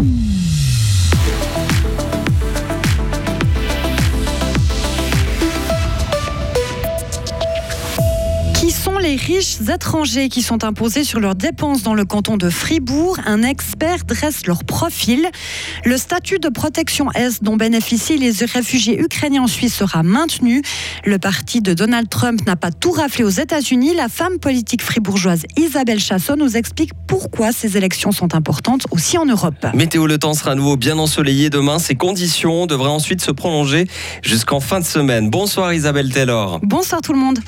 [0.00, 0.33] les
[9.24, 13.16] riches étrangers qui sont imposés sur leurs dépenses dans le canton de Fribourg.
[13.24, 15.26] Un expert dresse leur profil.
[15.84, 20.62] Le statut de protection S dont bénéficient les réfugiés ukrainiens en Suisse sera maintenu.
[21.04, 23.94] Le parti de Donald Trump n'a pas tout raflé aux États-Unis.
[23.94, 29.24] La femme politique fribourgeoise Isabelle Chasson nous explique pourquoi ces élections sont importantes aussi en
[29.24, 29.66] Europe.
[29.74, 31.78] Météo, le temps sera à nouveau bien ensoleillé demain.
[31.78, 33.86] Ces conditions devraient ensuite se prolonger
[34.22, 35.30] jusqu'en fin de semaine.
[35.30, 36.60] Bonsoir Isabelle Taylor.
[36.62, 37.38] Bonsoir tout le monde.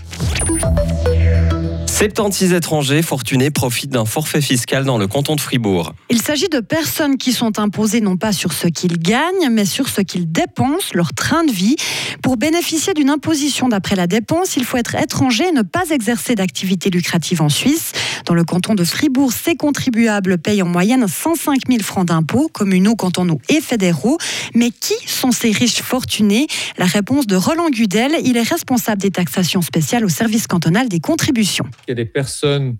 [1.96, 5.95] 76 étrangers fortunés profitent d'un forfait fiscal dans le canton de Fribourg.
[6.10, 9.88] Il s'agit de personnes qui sont imposées non pas sur ce qu'ils gagnent, mais sur
[9.88, 11.77] ce qu'ils dépensent, leur train de vie.
[12.23, 16.34] Pour bénéficier d'une imposition d'après la dépense, il faut être étranger et ne pas exercer
[16.34, 17.92] d'activité lucrative en Suisse.
[18.26, 22.95] Dans le canton de Fribourg, ces contribuables payent en moyenne 105 000 francs d'impôts, communaux,
[22.95, 24.18] cantonaux et fédéraux.
[24.54, 26.46] Mais qui sont ces riches fortunés?
[26.76, 31.01] La réponse de Roland Gudel, il est responsable des taxations spéciales au service cantonal des
[31.01, 32.76] contributions il y a des personnes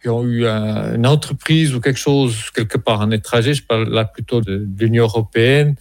[0.00, 4.04] qui ont eu une entreprise ou quelque chose quelque part en étranger, je parle là
[4.04, 5.74] plutôt de, l'Union européenne,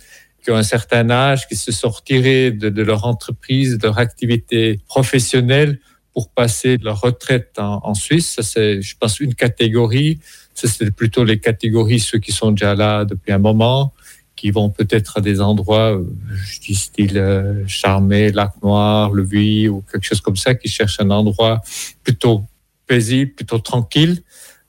[0.44, 4.80] qui ont un certain âge, qui se sont retirés de, leur entreprise, de leur activité
[4.88, 5.80] professionnelle
[6.14, 8.34] pour passer leur retraite en, Suisse.
[8.36, 10.20] Ça, c'est, je pense, une catégorie.
[10.56, 13.94] Ça, c'est plutôt les catégories, ceux qui sont déjà là depuis un moment,
[14.36, 16.00] qui vont peut-être à des endroits,
[16.34, 20.70] je dis style euh, Charmé, Lac Noir, Le Vuy ou quelque chose comme ça, qui
[20.70, 21.62] cherchent un endroit
[22.04, 22.46] plutôt
[22.88, 24.22] paisible, plutôt tranquille.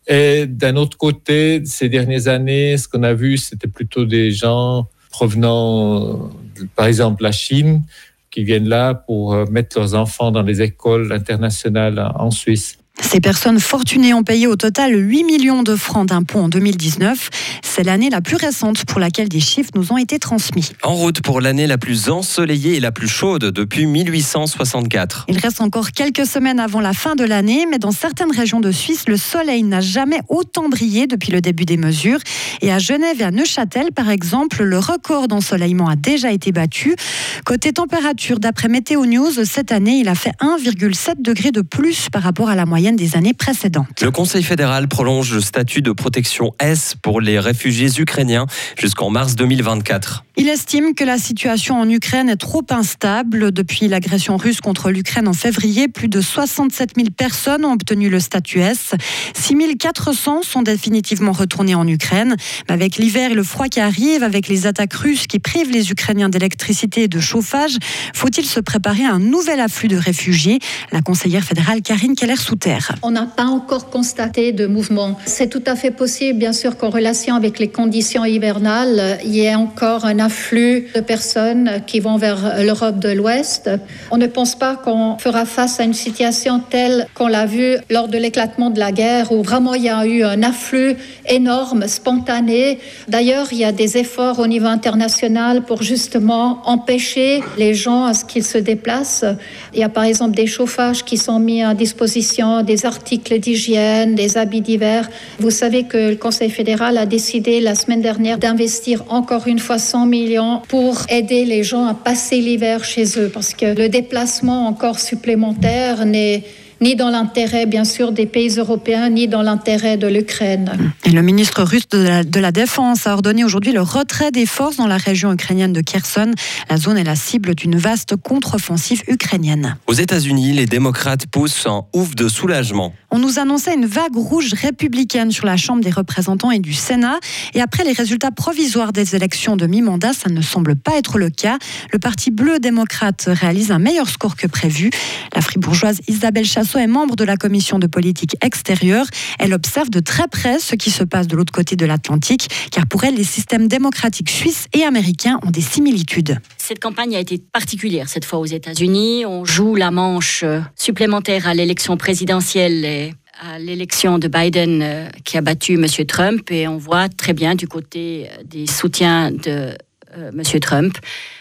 [0.06, 4.88] Et d'un autre côté, ces dernières années, ce qu'on a vu, c'était plutôt des gens
[5.11, 6.30] provenant,
[6.74, 7.83] par exemple, la Chine,
[8.30, 12.78] qui viennent là pour euh, mettre leurs enfants dans les écoles internationales en Suisse.
[13.01, 17.31] Ces personnes fortunées ont payé au total 8 millions de francs d'impôts en 2019.
[17.63, 20.73] C'est l'année la plus récente pour laquelle des chiffres nous ont été transmis.
[20.83, 25.27] En route pour l'année la plus ensoleillée et la plus chaude depuis 1864.
[25.29, 28.73] Il reste encore quelques semaines avant la fin de l'année, mais dans certaines régions de
[28.73, 32.20] Suisse, le soleil n'a jamais autant brillé depuis le début des mesures.
[32.61, 36.97] Et à Genève et à Neuchâtel, par exemple, le record d'ensoleillement a déjà été battu.
[37.45, 42.23] Côté température, d'après Météo News, cette année, il a fait 1,7 degré de plus par
[42.23, 44.03] rapport à la moyenne des années précédentes.
[44.03, 49.37] Le Conseil fédéral prolonge le statut de protection S pour les réfugiés ukrainiens jusqu'en mars
[49.37, 50.25] 2024.
[50.37, 53.51] Il estime que la situation en Ukraine est trop instable.
[53.51, 58.21] Depuis l'agression russe contre l'Ukraine en février, plus de 67 000 personnes ont obtenu le
[58.21, 58.93] statut S.
[59.35, 62.37] 6 400 sont définitivement retournés en Ukraine.
[62.69, 66.29] avec l'hiver et le froid qui arrivent, avec les attaques russes qui privent les Ukrainiens
[66.29, 67.77] d'électricité et de chauffage,
[68.15, 70.61] faut-il se préparer à un nouvel afflux de réfugiés?
[70.93, 72.77] La conseillère fédérale Karine Keller-Souter.
[73.02, 75.18] On n'a pas encore constaté de mouvement.
[75.27, 79.40] C'est tout à fait possible, bien sûr, qu'en relation avec les conditions hivernales, il y
[79.40, 83.70] ait encore un flux de personnes qui vont vers l'Europe de l'Ouest.
[84.11, 88.08] On ne pense pas qu'on fera face à une situation telle qu'on l'a vu lors
[88.08, 90.96] de l'éclatement de la guerre, où vraiment il y a eu un afflux
[91.28, 92.78] énorme, spontané.
[93.08, 98.14] D'ailleurs, il y a des efforts au niveau international pour justement empêcher les gens à
[98.14, 99.24] ce qu'ils se déplacent.
[99.72, 104.14] Il y a par exemple des chauffages qui sont mis à disposition, des articles d'hygiène,
[104.14, 105.11] des habits d'hiver.
[105.40, 109.79] Vous savez que le Conseil fédéral a décidé la semaine dernière d'investir encore une fois
[109.79, 113.89] 100 000 millions pour aider les gens à passer l'hiver chez eux, parce que le
[113.89, 116.45] déplacement encore supplémentaire n'est
[116.80, 120.92] ni dans l'intérêt, bien sûr, des pays européens, ni dans l'intérêt de l'Ukraine.
[121.05, 124.46] Et le ministre russe de la, de la, Défense a ordonné aujourd'hui le retrait des
[124.46, 126.33] forces dans la région ukrainienne de Kherson.
[126.68, 129.76] La zone est la cible d'une vaste contre-offensive ukrainienne.
[129.87, 132.93] Aux États-Unis, les démocrates poussent un ouf de soulagement.
[133.11, 137.19] On nous annonçait une vague rouge républicaine sur la Chambre des représentants et du Sénat.
[137.55, 141.31] Et après les résultats provisoires des élections de mi-mandat, ça ne semble pas être le
[141.31, 141.58] cas.
[141.91, 144.91] Le Parti bleu démocrate réalise un meilleur score que prévu.
[145.35, 149.06] La fribourgeoise Isabelle Chassot est membre de la commission de politique extérieure.
[149.38, 152.87] Elle observe de très près ce qui se passe de l'autre côté de l'Atlantique, car
[152.87, 156.38] pour elle, les systèmes démocratiques suisses et américains ont des similitudes.
[156.69, 159.25] Cette campagne a été particulière cette fois aux États-Unis.
[159.25, 165.09] On joue la manche euh, supplémentaire à l'élection présidentielle et à l'élection de Biden euh,
[165.25, 165.87] qui a battu M.
[166.06, 169.79] Trump et on voit très bien du côté euh, des soutiens de
[170.15, 170.43] M.
[170.61, 170.99] Trump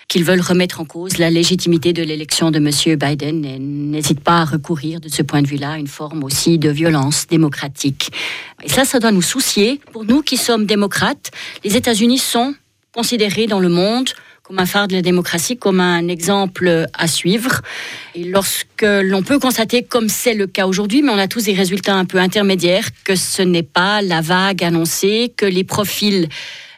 [0.07, 2.97] qu'ils veulent remettre en cause la légitimité de l'élection de M.
[2.97, 6.57] Biden et n'hésitent pas à recourir de ce point de vue-là à une forme aussi
[6.57, 8.11] de violence démocratique.
[8.63, 9.81] Et ça, ça doit nous soucier.
[9.91, 11.31] Pour nous qui sommes démocrates,
[11.65, 12.55] les États-Unis sont
[12.97, 14.09] considérés dans le monde
[14.41, 17.61] comme un phare de la démocratie, comme un exemple à suivre.
[18.15, 21.53] Et lorsque l'on peut constater, comme c'est le cas aujourd'hui, mais on a tous des
[21.53, 26.29] résultats un peu intermédiaires, que ce n'est pas la vague annoncée, que les profils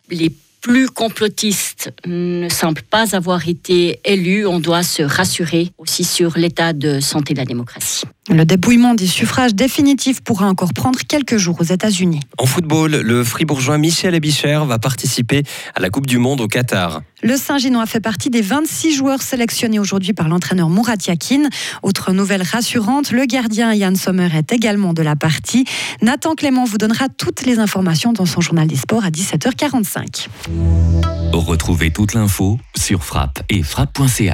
[0.09, 0.31] les
[0.61, 6.73] plus complotistes ne semblent pas avoir été élus, on doit se rassurer aussi sur l'état
[6.73, 8.03] de santé de la démocratie.
[8.29, 12.19] Le dépouillement des suffrages définitifs pourra encore prendre quelques jours aux États-Unis.
[12.37, 15.41] En football, le fribourgeois Michel Ebicher va participer
[15.73, 17.01] à la Coupe du Monde au Qatar.
[17.23, 21.49] Le Saint-Ginois fait partie des 26 joueurs sélectionnés aujourd'hui par l'entraîneur Murat Yakin.
[21.81, 25.65] Autre nouvelle rassurante, le gardien Yann Sommer est également de la partie.
[26.03, 30.27] Nathan Clément vous donnera toutes les informations dans son journal des sports à 17h45.
[31.33, 34.27] Retrouvez toute l'info sur frappe et frappe.ch.